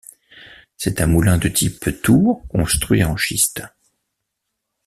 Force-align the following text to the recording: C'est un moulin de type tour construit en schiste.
C'est 0.77 0.99
un 0.99 1.05
moulin 1.05 1.37
de 1.37 1.47
type 1.47 1.91
tour 2.01 2.41
construit 2.47 3.03
en 3.03 3.15
schiste. 3.17 3.61